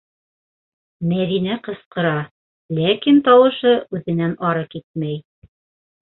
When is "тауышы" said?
3.27-3.73